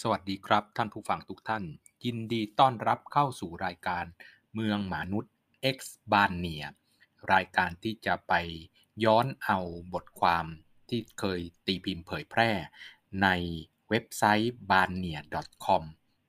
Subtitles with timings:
[0.00, 1.64] สวัสดีครับท่านผู้ฟังทุกท่าน
[2.04, 4.04] ยินดีต้อนรับเข้าสู่รายการ
[4.54, 5.32] เมืองมนุษย์
[5.76, 5.78] X
[6.12, 6.64] บานเนีย
[7.32, 8.32] รายการที่จะไป
[9.04, 9.58] ย้อนเอา
[9.94, 10.46] บทความ
[10.88, 12.50] ที่เคยตีพิมพ์เผยแพร่
[13.22, 13.28] ใน
[13.88, 15.20] เว็บไซต์ b a a n i a
[15.66, 15.82] com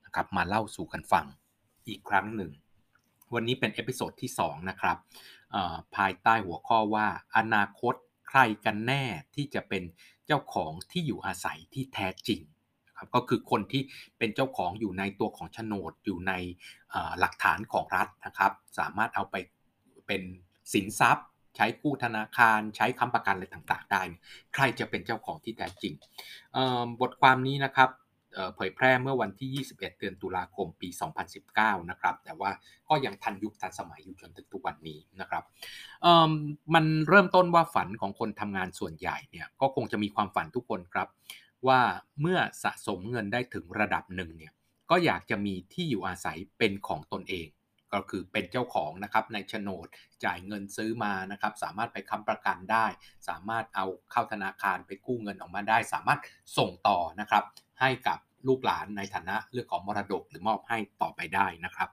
[0.05, 1.25] นะครับมาเล่าสู่กันฟัง
[1.87, 2.51] อีกครั้งหนึ่ง
[3.33, 4.97] วันนี้เป็น episode ที่ 2 นะครับ
[5.95, 7.07] ภายใต้หัวข้อว่า
[7.37, 7.95] อนาคต
[8.29, 9.03] ใครกันแน่
[9.35, 9.83] ที่จะเป็น
[10.25, 12.41] เจ้าของที่อยู่อาศัยที่แท้จริง
[13.05, 13.81] ครับก็คือคนที่
[14.17, 16.33] เป็นเจ้าของอยู่ในตัวของโฉนดอยู่ใน
[17.19, 19.35] หลักฐานของรัฐนะครับ สามารถเอาไป
[20.07, 20.21] เป็น
[20.73, 24.01] สินทรัพย์ ใช้กู้ธนาคาร ใช้ค้ำประกันอะไรต่างๆ ได้
[24.53, 25.93] ใครจะเป็นเจ้าของที่แท้จริง
[27.01, 27.89] บทความนี้นะครับ
[28.55, 30.89] เผยแพร่เมื่อวันที่ 21 เดือนตุลาคมปี
[31.39, 32.51] 2019 นะครับ แต่ว่า
[32.89, 35.43] ก็ยังทันยุคทันสมัยอยู่จนถึงทุกวันนี้นะครับ
[36.73, 41.07] มันเริ่มต้นว่าฝันของคนทำงานส่วนใหญ่เนี่ย ก็คงจะมีความฝันทุกคนครับ
[41.67, 41.81] ว่า
[42.21, 44.53] เมื่อสะสมเงินได้ถึงระดับหนึ่งเนี่ย
[44.89, 47.47] ก็อยากจะมีที่อยู่อาศัยเป็นของตนเอง
[47.93, 49.87] ก็คือเป็นเจ้าของนะครับในโฉนด
[50.25, 52.85] จ่ายเงินซื้อมานะครับ สามารถไปค้ำประกันได้
[53.27, 56.19] สามารถเอาเข้าธนาคารไปกู้เงินออกมาได้ สามารถ
[56.57, 57.43] ส่งต่อนะครับ
[57.81, 61.89] ให้กับลูกหลานในฐานะเรื่องของมรดกหรือมอบให้ต่อไปได้นะครับ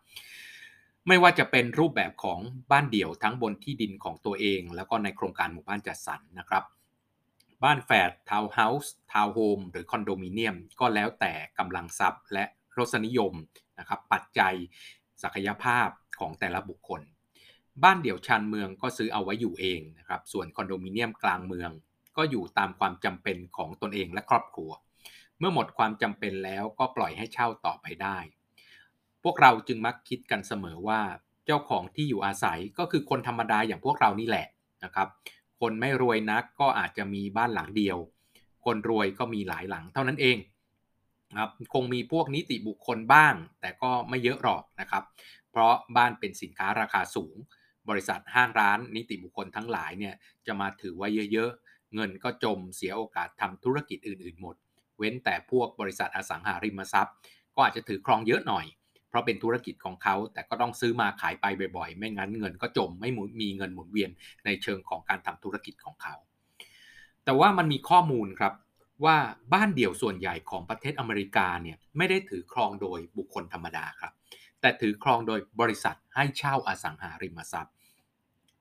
[1.09, 2.39] ไม่ว่าจะเป็นรูปแบบของ
[2.70, 6.64] บ้านเดี่ยวทั้งบนที่ดินของตัวเอง แล้วก็ในโครงการหมู่บ้านจัดสรรนะครับ
[7.65, 12.45] บ้านแฝดทาวน์เฮาส์ทาวน์โฮมหรือคอนโดมิเนียม ก็แล้วแต่กำลังทรัพย์และ
[12.79, 13.33] รสนิยม
[13.79, 14.55] นะครับปัจจัย
[15.23, 15.89] ศักยภาพ
[16.21, 17.03] ของแต่ละบุคคล
[17.85, 21.71] บ้านเดี่ยวชานเมืองก็ซื้อเอาไว้อยู่เองนะครับส่วนคอนโดมิเนียมกลางเมือง
[22.17, 24.71] ก็อยู่ตามความจำเป็นของตนเองและครอบครัว
[25.39, 28.19] เมื่อหมดความจำเป็นแล้วก็ปล่อยให้เช่าต่อไปได้
[29.23, 31.01] พวกเราจึงมักคิดกันเสมอว่า
[31.47, 34.47] เจ้าของที่อยู่อาศัยก็คือคนธรรมดาอย่างพวกเรานี่แหละ
[34.85, 35.09] นะครับ
[35.63, 37.99] คนไม่รวยนักก็อาจจะมีบ้านหลังเดียว
[38.65, 40.37] คนรวยก็มีหลายหลังเท่านั้นเอง
[41.39, 45.05] ครับคงมีพวกนิติบุคคลบ้าง แต่ก็ไม่เยอะหรอกนะครับ
[45.51, 47.35] เพราะบ้านเป็นสินค้าราคาสูง
[47.89, 50.14] บริษัทห้างร้าน นิติบุคคลทั้งหลายเนี่ย
[50.47, 54.57] จะมาถือไว้เยอะๆ เงินก็จมเสียโอกาสทำธุรกิจอื่นๆหมด
[54.98, 57.15] เว้นแต่พวกบริษัทอสังหาริมทรัพย์
[57.55, 58.67] ก็อาจจะถือครองเยอะหน่อย
[59.12, 61.46] เพราะเป็นธุรกิจของเขา แต่ก็ต้องซื้อมาขายไป
[61.77, 64.11] บ่อยๆ ไม่งั้นเงินก็จมไม่มีเงินหมุนเวียน
[64.45, 66.14] ในเชิงของการทำธุรกิจของเขา
[67.24, 68.52] แต่ว่ามันมีข้อมูลครับ
[69.05, 69.17] ว่า
[69.55, 74.12] บ้านเดี่ยวส่วนใหญ่ของประเทศอเมริกาเนี่ยไม่ได้ถือครองโดยบุคคลธรรมดาครับ
[74.61, 77.74] แต่ถือครองโดยบริษัทให้เช่าอสังหาริมทรัพย์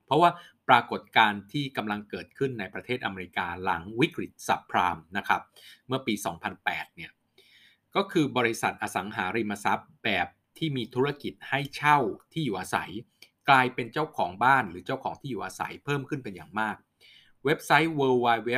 [0.06, 0.30] เพราะว่า
[0.68, 5.42] ปรากฏการณ์ที่กำลังเกิดขึ้นในประเทศอเมริกาหลังวิกฤตสับพรามนะครับ
[5.86, 6.14] เมื่อปี
[6.54, 7.10] 2008 เนี่ย
[7.96, 10.26] ก็คือบริษัทอสังหาริมทรัพย์แบบ
[10.58, 11.98] ที่มีธุรกิจให้เช่า
[12.32, 12.90] ที่อยู่อาศัย
[13.48, 16.76] กลายเป็นเจ้าของบ้านหรือเจ้าของที่อยู่อาศัยเพิ่มขึ้นเป็นอย่างมาก
[17.44, 18.50] เว็บไซต์ w w w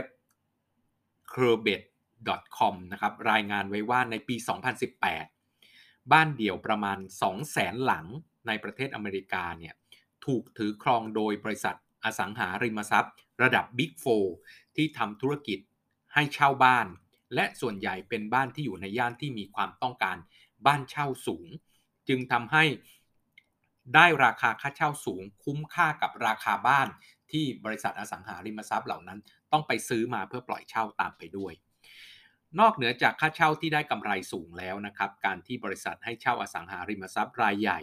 [1.33, 1.83] c r b e t
[2.59, 4.37] com นะครับรายงานไว้ว่าในปี
[5.23, 6.99] 2018 บ้านเดี่ยวประมาณ
[7.43, 8.07] 200,000 หลัง
[8.47, 9.75] ในประเทศอเมริกาเนี่ย
[10.25, 13.93] ถูกถือครองโดยบริษัทอสังหาริมทรัพย์ ระดับ Big
[14.35, 15.59] 4ที่ทำธุรกิจ
[16.15, 16.87] ให้เช่าบ้าน
[17.35, 20.17] และส่วนใหญ่เป็นบ้านที่อยู่ในย่านที่มีความต้องการ
[20.67, 21.49] บ้านเช่าสูง
[22.09, 22.65] จึงทำให้
[23.95, 26.89] ได้ราคาค่าเช่าสูงคุ้มค่ากับราคาบ้าน
[27.33, 29.19] ที่บริษัทอสังหาริมทรัพย์เหล่านั้น
[29.53, 31.53] ต้องไปซื้อมาเพื่อปล่อยเช่าตามไปด้วย
[32.61, 37.81] นอกเหนือจากค่าเช่าที่ได้กำไรสูงแล้วนะครับ การที่บริษัทให้เช่าอสังหาริมทรัพย์รายใหญ่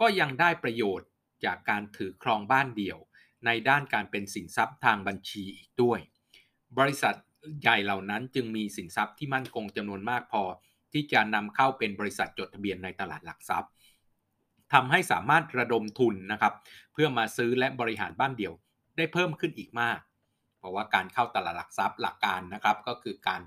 [0.00, 1.08] ก็ยังได้ประโยชน์
[1.44, 2.98] จากการถือครองบ้านเดี่ยว
[3.46, 6.00] ในด้านการเป็นสินทรัพย์ทางบัญชีอีกด้วย
[6.78, 7.14] บริษัท
[7.62, 10.42] ใหญ่เหล่านั้นจึงมีสินทรัพย์ที่มั่นคงจำนวนมากพอ
[10.92, 13.70] ที่จะนำเข้าเป็นบริษัทจดทะเบียนในตลาดหลักทรัพย์
[14.72, 16.54] ทำให้สามารถระดมทุนนะครับ
[16.92, 18.54] เพื่อมาซื้อและบริหารบ้านเดี่ยว
[18.96, 19.98] ได้เพิ่มขึ้นอีกมาก
[20.58, 23.40] เพราะว่าการเข้าตลาดหลักทรัพย์หลักการนะครับ ก็คือการ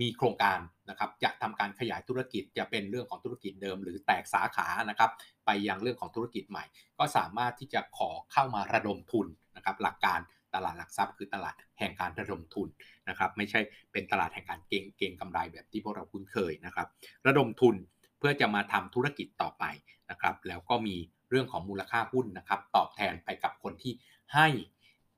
[0.00, 0.58] มีโครงการ
[0.90, 5.10] นะครับจะทำการขยายธุรกิจจะเป็นเรื่องของธุรกิจเดิม หรือแตกสาขานะครับ
[5.46, 6.64] ไปยังเรื่องของธุรกิจใหม่
[6.98, 9.26] ก็สามารถที่จะขอเข้ามาระดมทุน
[9.56, 10.20] นะครับ หลักการ
[10.56, 12.68] ตลาดหลักทรัพย์คือตลาดแห่งการระดมทุน
[13.08, 13.60] นะครับไม่ใช่
[13.92, 16.88] เป็นตลาดแห่งการเก็งเก็งกำไรแบบที่พวกเราคุ้นเคยนะครับ
[17.26, 17.74] ระดมทุน
[18.18, 19.64] เพื่อจะมาทำธุรกิจต่อไป
[20.10, 20.96] นะครับแล้วก็มี
[21.30, 23.92] เรื่องของมูลค่าหุ้นนะครับตอบแทนไปกับคนที่
[24.34, 24.48] ให้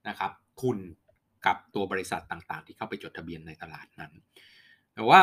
[0.08, 0.78] นะครับทุน
[1.46, 4.12] กับตัวบริษัทต่างๆ ที่เข้าไปจดทะเบียนในตลาดนั้น
[4.94, 5.20] แต่ว่า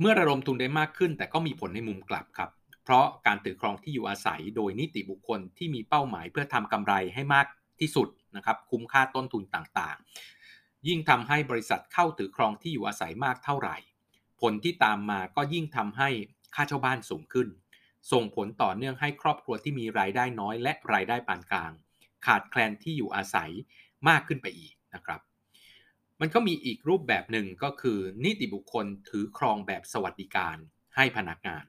[0.00, 2.50] เมื่อระดมทุนได้มากขึ้น แต่ก็มีผลในมุมกลับครับ
[2.84, 7.46] เพราะการถือครองที่อยู่อาศัยโดยนิติบุคคลที่มีเป้าหมายเพื่อทำกำไรให้มาก
[7.80, 13.76] ที่สุด นะครับคุ้มค่าต้นทุนต่างๆ ยิ่งทำให้บริษัทเข้าถือครองที่อยู่อาศัยมากเท่าไหร่
[14.40, 16.08] ผลที่ตามมาก็ยิ่งทำให้
[16.54, 17.48] ค่าเช่าบ้านสูงขึ้น
[18.12, 21.72] ส่งผลต่อเนื่องให้ครอบครัวที่มีรายได้น้อยและรายได้ปานกลาง
[22.26, 23.50] ขาดแคลนที่อยู่อาศัย
[24.08, 25.20] มากขึ้นไปอีกนะครับ
[26.20, 30.56] มันก็มีอีกรูปแบบหนึ่งก็คือนิติบุคคลถือครองแบบสวัสดิการ
[30.96, 31.64] ให้พนักงาน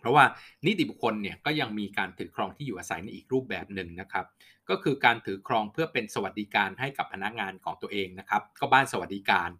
[0.00, 0.24] เพราะว่า
[0.66, 4.26] นิติบุคคลเนี่ยก็ยังมีการถือครองที่อยู่อาศัยในอีกรูปแบบหนึ่งนะครับ
[4.68, 9.50] ก็คือการถือครองเพื่อเป็นสวัสดิการให้กับพนักงานของตัวเองนะครับ ก็บ้านสวัสดิการ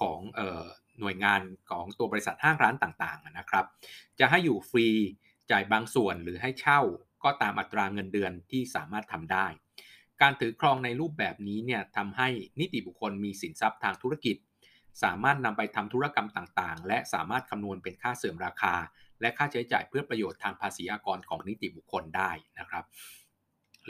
[0.00, 0.18] ของ
[1.00, 1.40] หน่วยงาน
[1.70, 3.66] ของตัวบริษัทห้างร้านต่างๆนะครับ
[4.18, 4.88] จะให้อยู่ฟรี
[5.50, 6.80] จ่ายบางส่วนหรือให้เช่า
[7.24, 9.46] ก็ตามอัตราเงินเดือนที่สามารถทำได้
[10.22, 12.28] การถือครองในรูปแบบนี้เนี่ยทำให้
[12.60, 14.36] นิติบุคคลมีสินทรัพย์ทางธุรกิจ
[15.02, 18.74] สามารถนำไปทำธุรกรรมต่างๆ และสามารถคำนวณเป็นค่าเสื่อมราคา
[19.20, 22.84] และค่าใช้จ่ายเพื่อประโยชน์ทางภาษีอากรของนิติบุคคลได้นะครับ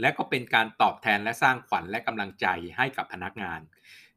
[0.00, 2.47] และก็เป็นการตอบแทนและสร้างขวัญและกำลังใจ
[2.77, 3.61] ให้กับพนักงาน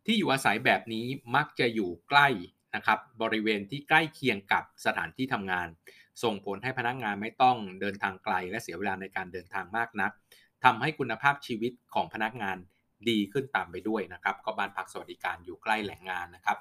[0.05, 1.05] ที่อยู่อาศัยแบบนี้
[1.35, 2.27] มักจะอยู่ใกล้
[2.75, 5.67] นะครับบริเวณที่ใกล้เคียงกับสถานที่ทำงาน
[6.23, 10.11] ส่งผลให้พนักงานไม่ต้องเดินทางไกล และเสียเวลาในการเดินทางมากนัก
[10.63, 12.57] ทำให้คุณภาพชีวิตของพนักงาน
[13.09, 16.57] ดีขึ้นตามไปด้วยนะครับก็บ้านพักสวัสดิการอยู่ใกล้แหล่งงานนะครับ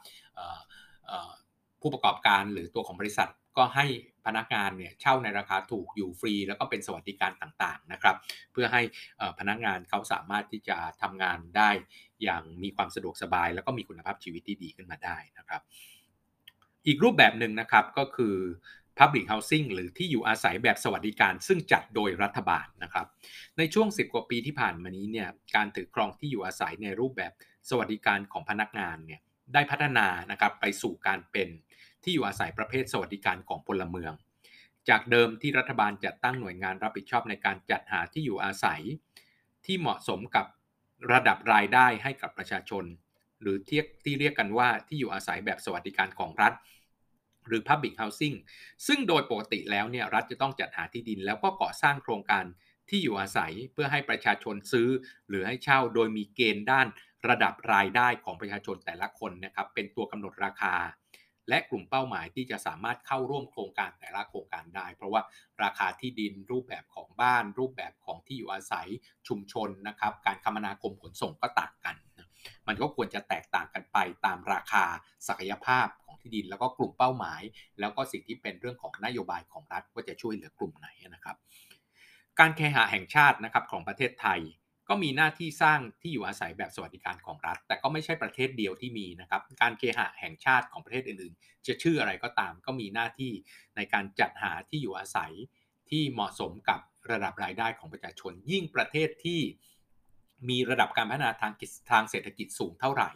[1.80, 3.86] ผู้ประกอบการหรือตัวของบริษัท ก็ให้
[4.26, 8.16] พนักงานเนี่ยเช่าในราคาถูกอยู่ฟรี แล้วก็เป็นสวัสดิการต่างๆนะครับ
[8.52, 8.82] เพื่อให้
[9.38, 11.70] พนักงานเขาสามารถที่จะทำงานได้
[12.22, 15.62] อย่างมีความสะดวกสบาย แล้วก็มีคุณภาพชีวิตที่ดีขึ้นมาได้นะครับ
[16.86, 18.36] อีกรูปแบบหนึ่งนะครับก็คือ
[18.98, 23.06] Public Housing หรือที่อยู่อาศัยแบบสวัสดิการซึ่งจัดโดยรัฐบาลนะครับ
[23.58, 27.32] ในช่วง 10 กว่าปีที่ผ่านมานี้เนี่ยการถือครองที่อยู่อาศัยในรูปแบบ
[27.68, 29.20] สวัสดิการของพนักงานเนี่ย
[29.54, 31.48] ได้พัฒนานะครับไปสู่การเป็น
[32.02, 34.12] ที่อยู่อาศัยประเภทสวัสดิการของพลเมือง
[34.88, 38.80] จากเดิมที่รัฐบาลจัดตั้งหน่วยงานรับผิดชอบในการจัดหาที่อยู่อาศัย
[39.64, 40.46] ที่เหมาะสมกับ
[41.12, 42.84] ระดับรายได้ให้กับประชาชน
[43.40, 46.52] หรือที่ที่เรียกกันว่าที่อยู่อาศัยแบบสวัสดิการของรัฐ
[47.46, 48.36] หรือ Public Housing
[48.86, 52.44] ซึ่งโดยปกติแล้วเนี่ยรัฐจะต้องจัดหาที่ดิน แล้วก็ก่อสร้างโครงการ
[52.88, 54.88] ที่อยู่อาศัยเพื่อให้ประชาชนซื้อ
[55.28, 56.86] หรือให้เช่าโดยมีเกณฑ์ด้าน
[57.28, 60.74] ระดับรายได้ของประชาชนแต่ละคนนะครับเป็นตัวกำหนดราคา
[61.48, 65.22] และกลุ่มเป้าหมายที่จะสามารถเข้าร่วมโครงการแต่ละโครงการได้ เพราะว่า
[65.62, 68.88] ราคาที่ดินรูปแบบของบ้าน รูปแบบของที่อยู่อาศัย
[69.28, 71.96] ชุมชนนะครับการคมนาคมขนส่งก็ต่างกัน
[72.68, 74.84] มันก็ควรจะแตกต่างกันไปตามราคา
[75.28, 77.42] ศักยภาพของที่ดิน แล้วก็กลุ่มเป้าหมาย
[77.80, 81.36] แล้วก็สิ่งที่เป็นเรื่องของนโยบายของรัฐว่าจะช่วยเหลือกลุ่มไหนนะครับ
[82.38, 84.40] การแคหะแห่งชาตินะครับของประเทศไทย
[84.94, 93.32] ก็มีหน้าที่สร้างที่อยู่อาศัยแบบสวัสดิการของรัฐ แต่ก็ไม่ใช่ประเทศเดียวที่มีนะครับ การเคหะแห่งชาติของประเทศอื่นๆ จะชื่ออะไรก็ตาม ก็มีหน้าที่
[93.76, 95.32] ในการจัดหาที่อยู่อาศัย
[95.90, 96.80] ที่เหมาะสมกับ
[97.10, 99.40] ระดับรายได้ของประชาชน ยิ่งประเทศที่
[100.48, 101.52] มีระดับการพัฒนาทาง
[101.90, 103.10] ทางเศรษฐกิจสูงเท่าไหร่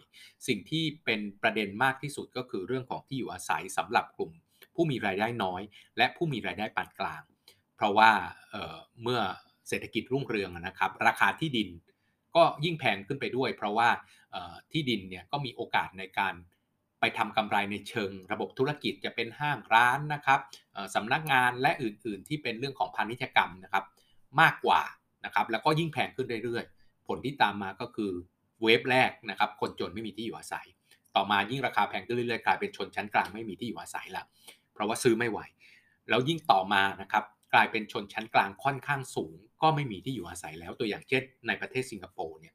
[0.46, 4.32] สิ่งที่เป็นประเด็นมากที่สุดก็คือเรื่องของที่อยู่อาศัยสำหรับกลุ่ม
[4.75, 5.62] ผู้มีรายได้น้อย
[5.96, 7.23] และผู้มีรายได้ปานกลาง
[7.76, 8.11] เพราะว่า
[8.50, 9.20] เเมื่อ
[9.69, 11.69] เศรษฐกิจรุ่งเรืองนะครับ ราคาที่ดิน
[12.37, 13.89] ก็ยิ่งแพงขึ้นไปด้วย เพราะว่า
[14.73, 16.35] ที่ดินเนี่ยก็มีโอกาสในการ
[17.01, 20.41] ไปทำกำไรในเชิงระบบธุรกิจจะเป็นห้างร้านนะครับ
[20.95, 23.85] สำนักงานและอื่นๆ ที่เป็นเรื่องของพาณิชยกรรมนะครับ
[24.41, 24.83] มากกว่า
[25.25, 28.11] นะครับแล้วก็ยิ่งแพงขึ้นเรื่อยๆ ผลที่ตามมาก็คือ
[28.62, 30.67] เวฟแรกนะครับ คนจนไม่มีที่อยู่อาศัย
[31.17, 34.25] ต่อมายิ่งราคาแพงขึ้นเรื่อยๆกลายเป็นชนชั้นกลางไม่มีที่อยู่อาศัยละ
[34.73, 35.41] เพราะว่าซื้อไม่ไหว
[36.09, 42.55] แล้วยิ่งต่อมานะครับ กลายเป็นชนชั้นกลางค่อนข้างสูง ก็ไม่มีที่อยู่อาศัยแล้วตัวอย่างเช่น ในประเทศสิงคโปร์เนี่ย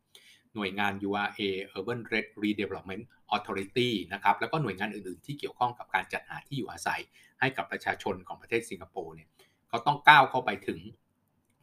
[0.56, 1.42] หน่วยงาน URA
[1.78, 2.00] Urban
[2.44, 3.04] Redevelopment
[3.36, 7.02] Authority นะครับแล้วก็หน่วยงานอื่นๆ ที่เกี่ยวข้องกับการจัดหาที่อยู่อาศัย
[7.40, 9.28] ให้กับประชาชนของประเทศสิงคโปร์เนี่ย
[9.69, 10.80] เขาต้องก้าวเข้าไปถึง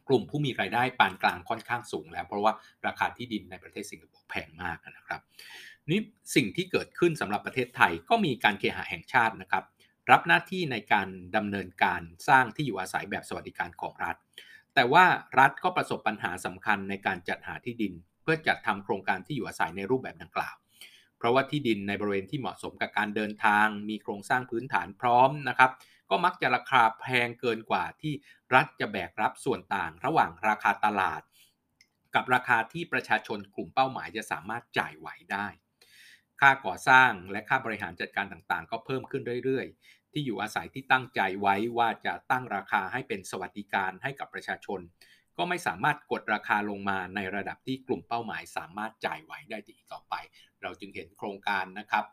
[0.07, 2.53] กลุ่มผู้มีรายได้ปานกลางค่อนข้างสูงแล้ว เพราะว่า
[2.87, 5.21] ราคาที่ดินในประเทศสิงคโปร์แพงมากนะครับ
[5.89, 5.99] นี่
[6.35, 9.63] สิ่งที่เกิดขึ้นสำหรับประเทศไทยก็มีการเคหะแห่งชาตินะครับ
[10.11, 14.15] รับหน้าที่ในการดำเนินการสร้างที่อยู่อาศัยแบบสวัสดิการของรัฐ
[14.75, 15.05] แต่ว่า
[15.39, 20.55] รัฐก็ประสบปัญหาสำคัญในการจัดหาที่ดิน เพื่อจัดทำโครงการที่อยู่อาศัยในรูปแบบดังกล่าว
[21.17, 25.71] เพราะว่าที่ดินในบริเวณที่เหมาะสมกับการเดินทาง มีโครงสร้างพื้นฐานพร้อมนะครับ
[26.09, 28.13] ก็มักจะราคาแพงเกินกว่าที่
[28.55, 31.21] รัฐจะแบกรับส่วนต่างระหว่างราคาตลาด
[32.15, 35.47] กับราคาที่ประชาชนกลุ่มเป้าหมายจะสามารถจ่ายไหวได้
[36.39, 39.65] ค่าก่อสร้างและค่าบริหารจัดการต่างๆ ก็เพิ่มขึ้นเรื่อย
[40.13, 44.79] ที่อยู่อาศัยที่ตั้งใจไว้ว่าจะตั้งราคาให้เป็นสวัสดิการให้กับประชาชน
[45.37, 50.13] ก็ไม่สามารถกดราคาลงมาในระดับที่กลุ่มเป้าหมาย สามารถจ่ายไหวได้อีกต่อไป
[50.61, 52.05] เราจึงเห็นโครงการนะครับ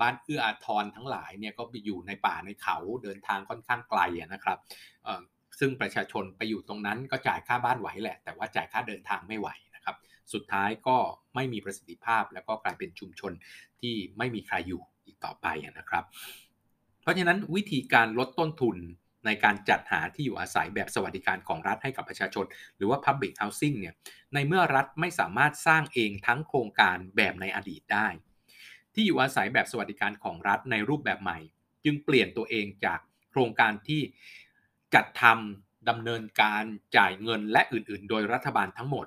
[0.00, 4.00] บ้านเอื้ออาทรทั้งหลายเนี่ยก็ไปอยู่ในป่าในเขาเดินทางค่อนข้างไกล
[4.32, 4.58] นะครับ
[5.58, 9.96] ซึ่งประชาชนไปอยู่ตรงนั้นก็จ่ายค่าบ้านไหวแหละ แต่ว่าจ่ายค่าเดินทางไม่ไหวนะครับ
[10.32, 10.96] สุดท้ายก็
[11.34, 13.32] ไม่มีประสิทธิภาพ แล้วก็กลายเป็นชุมชน
[13.80, 15.46] ที่ไม่มีใครอยู่อีกต่อไป
[15.78, 16.04] นะครับ
[17.02, 18.76] เพราะฉะนั้นวิธีการลดต้นทุน
[19.26, 22.44] ในการจัดหาที่อยู่อาศัยแบบสวัสดิการของรัฐให้กับประชาชน
[22.76, 23.94] หรือว่า Public Housing เนี่ย
[24.34, 28.08] ในเมื่อรัฐไม่สามารถสร้างเองทั้งโครงการแบบในอดีตได้
[28.94, 31.38] ที่อยู่อาศัยแบบสวัสดิการของรัฐในรูปแบบใหม่
[31.84, 34.00] จึงเปลี่ยนตัวเองจากโครงการที่
[34.94, 36.64] จัดทำดำเนินการ
[36.96, 39.06] จ่ายเงินและอื่น ๆ โดยรัฐบาลทั้งหมด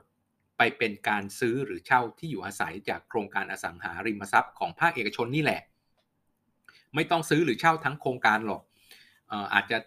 [0.57, 5.61] ไปเป็นการซื้อหรือเช่าที่อยู่อาศัยจากโครงการอสังหาริมทรัพย์ของภาคเอกชนนี่แหละ
[6.95, 8.61] ไม่ต้องซื้อหรือเช่าทั้งโครงการหรอก
[9.53, 9.77] อาจจะ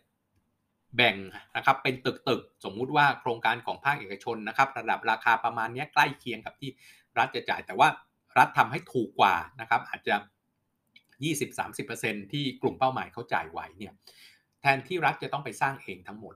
[0.97, 1.17] แบ่ง
[1.57, 6.71] นะครับเป็นตึกๆสมมุติว่าโครงการของภาคเอกชนนะครับ ระดับราคาประมาณนี้ใกล้เคียงกับที่
[7.19, 7.88] รัฐจะจ่าย แต่ว่า
[8.38, 10.17] รัฐทำให้ถูกกว่านะครับ อาจจะ
[11.23, 13.93] 20-30%ที่กลุ่มเป้าหมายเขาจ่ายไหวเนี่ย
[14.61, 16.35] แทนที่รัฐจะต้องไปสร้างเองทั้งหมด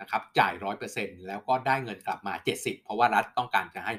[0.00, 0.52] นะครับจ่าย
[0.90, 3.94] 100%แล้วก็ได้เงินกลับมา 70 เพราะว่ารัฐต้องการจะให้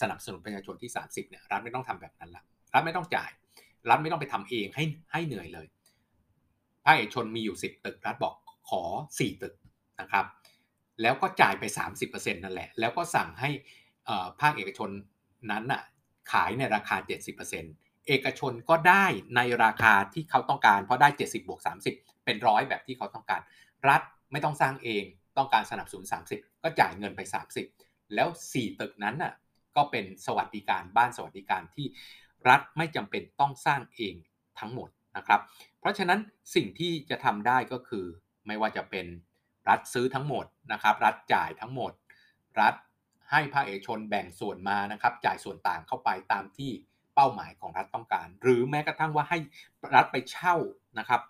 [0.00, 2.42] สนับสนุนประชาชนที่ 30เนี่ยรัฐไม่ต้องทำแบบนั้นละ
[2.74, 3.30] รัฐไม่ต้องจ่าย
[3.88, 5.66] รัฐไม่ต้องไปทำเองให้ให้เหนื่อยเลย
[6.84, 8.34] ภาคเอกชนมีอยู่ 10 ตึก รัฐบอก
[8.68, 8.82] ขอ
[9.16, 9.54] 4 ตึก
[10.00, 10.24] นะครับ
[11.02, 11.64] แล้วก็จ่ายไป
[11.98, 13.50] 30%นั่นแหละ แล้วก็สั่งให้
[14.40, 14.90] ภาคเอกชน
[15.50, 15.82] นั้นน่ะ
[16.32, 16.96] ขายในราคา
[17.52, 19.04] 70%เอกชนก็ได้
[19.36, 21.60] ในราคาที่เขาต้องการ เพราะได้ 70บวก
[21.92, 23.40] 30 เป็นร้อยแบบที่เขาต้องการ
[23.88, 25.04] รัฐไม่ต้องสร้างเอง
[25.38, 27.20] ต้องการสนับสนุน 30 ก็จ่ายเงินไป
[27.68, 29.32] 30 แล้ว 4 ตึกนั้นน่ะ
[29.76, 31.86] ก็เป็นสวัสดิการบ้านสวัสดิการที่
[32.48, 34.14] รัฐไม่จำเป็นต้องสร้างเอง
[34.58, 35.40] ทั้งหมดนะครับ
[35.80, 36.20] เพราะฉะนั้น
[36.54, 38.04] สิ่งที่จะทำได้ก็คือ
[38.46, 39.06] ไม่ว่าจะเป็น
[39.68, 41.92] รัฐซื้อทั้งหมดนะครับ รัฐจ่ายทั้งหมด
[42.60, 42.74] รัฐ
[43.30, 46.70] ให้ภาคเอกชนแบ่งส่วนมานะครับ จ่ายส่วนต่างเข้าไปตามที่
[47.14, 49.38] เป้าหมายของรัฐต้องการ หรือแม้กระทั่งว่าให้
[49.94, 50.56] รัฐไปเช่า
[50.98, 51.20] นะครับ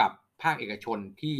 [0.00, 0.10] กับ
[0.42, 1.36] ภาคเอกชนที่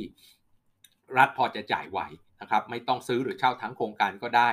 [1.19, 2.01] รัฐพอจะจ่ายไหว
[2.41, 4.51] นะครับ ไม่ต้องซื้อหรือเช่าทั้งโครงการก็ได้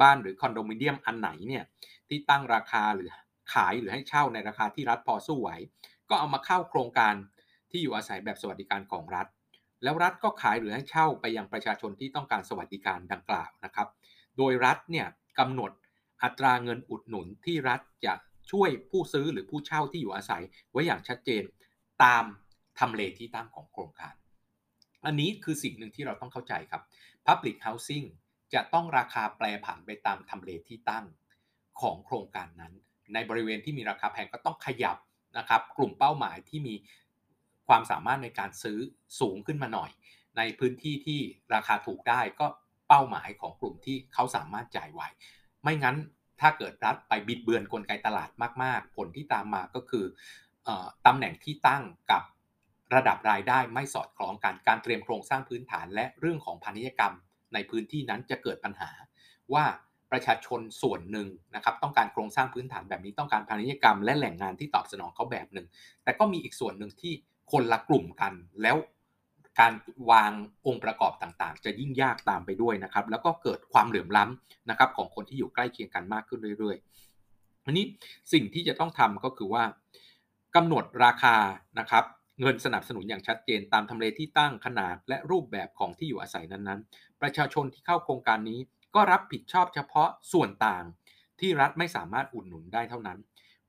[0.00, 1.64] บ้านหรือคอนโดมิเนียมอันไหนเนี่ย
[2.08, 3.10] ที่ตั้งราคาหรือ
[3.54, 5.50] ขายหรือให้เช่าในราคาที่รัฐพอสู้ไหว
[6.08, 7.14] ก็เอามาเข้าโครงการ
[7.70, 9.26] ที่อยู่อาศัยแบบสวัสดิการของรัฐ
[9.82, 13.88] แล้วรัฐก็ขายหรือให้เช่าไปยังประชาชนที่ต้องการสวัสดิการดังกล่าวนะครับ
[14.36, 15.06] โดยรัฐเนี่ย
[15.38, 15.70] กำหนด
[16.22, 18.14] อัตราเงินอุดหนุนที่รัฐจะ
[18.50, 21.42] ช่วยผู้ซื้อหรือผู้เช่าที่อยู่อาศัยไว้อย่างชัดเจน
[22.04, 22.24] ตาม
[22.78, 24.14] ทำเลที่ตั้งของโครงการ
[25.06, 26.82] อันนี้คือสิ่งหนึ่งที่เราต้องเข้าใจครับ
[27.26, 28.06] Public Housing
[28.54, 31.04] จะต้องราคาแปรผันไปตามทำเลที่ตั้ง
[31.80, 32.74] ของโครงการนั้น
[33.14, 34.98] ในบริเวณที่มีราคาแพงก็ต้องขยับ
[35.38, 36.74] นะครับกลุ่มเป้าหมายที่มี
[37.68, 38.78] ความสามารถในการซื้อ
[39.20, 39.90] สูงขึ้นมาหน่อย
[40.36, 41.20] ในพื้นที่ที่
[41.54, 42.46] ราคาถูกได้ก็
[42.88, 45.02] เป้าหมายของกลุ่มที่เขาสามารถจ่ายไหว
[45.62, 45.96] ไม่งั้น
[46.40, 48.30] ถ้าเกิดรัฐไปบิดเบือนกลไกตลาด
[48.62, 50.04] มาก ๆ ผลที่ตามมาก็คือ
[51.06, 52.22] ตำแหน่งที่ตั้งกับ
[52.94, 57.14] ระดับรายได้ไม่สอดคล้องกันการเตรียมโครงสร้างพื้นฐานและเรื่องของพาณิชยกรรม
[57.54, 58.90] ในพื้นที่นั้นจะเกิดปัญหา
[59.54, 59.64] ว่า
[60.12, 65.66] ประชาชนส่วนหนึ่งนะครับต้องการโครงสร้างพื้นฐานแบบนี้ต้องการพาณิชยกรรม และแหล่งงานที่ตอบสนองเขาแบบหนึ่ง
[66.04, 67.12] แต่ก็มีอีกส่วนหนึ่งที่
[67.52, 68.32] คนละกลุ่มกัน
[68.62, 68.76] แล้ว
[69.60, 69.72] การ
[70.10, 70.32] วาง
[70.66, 77.84] องค์ประกอบต่างๆ จะยิ่งยากตามไปด้วยนะครับ แล้วก็เกิดความเหลื่อมล้ำนะครับของคนที่อยู่ใกล้เคียงกันมากขึ้นเรื่อยๆอันนี้
[78.32, 79.64] สิ่งที่จะต้องทำก็คือว่า
[80.56, 81.36] กำหนดราคา
[81.78, 82.04] นะครับ
[82.40, 88.60] เงินสนับสนุนอย่างชัดเจนตามทำเลที่ตั้งขนาดและรูปแบบของที่อยู่อาศัยนั้นๆ ประชาชนที่เข้าโครงการนี้
[88.96, 90.84] ก็รับผิดชอบเฉพาะส่วนต่าง
[91.40, 93.18] ที่รัฐไม่สามารถอุดหนุนได้เท่านั้น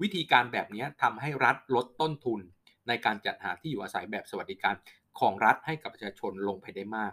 [0.02, 2.40] วิธีการแบบนี้ทำให้รัฐลดต้นทุน
[2.88, 4.76] ในการจัดหาที่อยู่อาศัยแบบสวัสดิการ
[5.20, 7.12] ของรัฐให้กับประชาชนลงไปได้มาก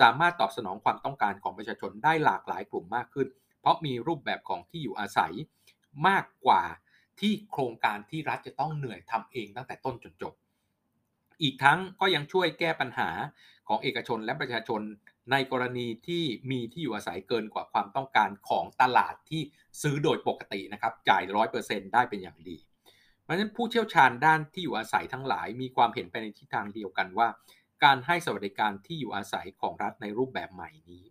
[0.00, 3.28] สามารถตอบสนองความต้องการของประชาชนได้หลากหลายกลุ่มมากขึ้น
[3.60, 5.32] เพราะมีรูปแบบของที่อยู่อาศัย
[6.08, 6.62] มากกว่า
[7.20, 10.34] ที่โครงการที่รัฐจะต้องเหนื่อยทำเองตั้งแต่ต้นจนจบ
[11.42, 13.10] อีกทั้งก็ยังช่วยแก้ปัญหา
[13.68, 14.80] ของเอกชนและประชาชน
[15.30, 19.42] ในกรณีที่มีที่อยู่อาศัยเกินกว่าความต้องการของตลาดที่
[19.82, 22.58] ซื้อโดยปกตินะครับจ่ายร้อยเปอร์เซ็นได้เป็นอย่างดี
[23.22, 27.28] เพราะฉะนั้นผู้เชี่ยวชาญด้านที่อยู่อาศัยทั้งหลาย มีความเห็นไปในทิศทางเดียวกันว่า
[27.84, 31.04] การให้สวัสดิการที่อยู่อาศัยของรัฐในรูปแบบใหม่นี้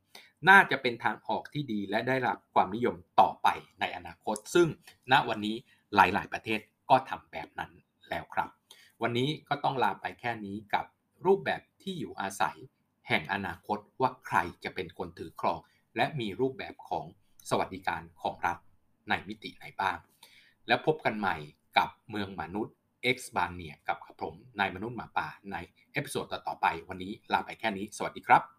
[0.50, 3.48] น่าจะเป็นทางออกที่ดีและได้รับความนิยมต่อไป
[3.79, 4.67] ในอนาคต ซึ่ง
[5.12, 5.55] ณวันนี้
[5.95, 7.72] หลาย ๆ ประเทศก็ทำแบบนั้น
[8.10, 8.50] แล้วครับ
[9.01, 10.86] วันนี้ก็ต้องลาไปแค่นี้กับ
[11.25, 12.57] รูปแบบที่อยู่อาศัย
[13.07, 15.59] แห่งอนาคตว่าใครจะเป็นคนถือครอง
[15.95, 17.05] และมีรูปแบบของ
[17.50, 18.57] สวัสดิการของรัฐ
[19.09, 19.97] ในมิติไหนบ้าง
[20.67, 21.35] แล้วพบกันใหม่
[21.77, 22.75] กับเมืองมนุษย์
[23.15, 25.55] X บานเนียกับผมนายมนุษย์หมาป่าใน
[25.91, 28.54] เอพิโซดต่อไปวันนี้ลาไปแค่นี้ สวัสดีครับ